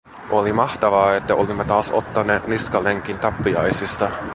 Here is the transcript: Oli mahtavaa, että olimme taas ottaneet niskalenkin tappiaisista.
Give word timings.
Oli 0.29 0.53
mahtavaa, 0.53 1.15
että 1.15 1.35
olimme 1.35 1.65
taas 1.65 1.91
ottaneet 1.91 2.47
niskalenkin 2.47 3.19
tappiaisista. 3.19 4.11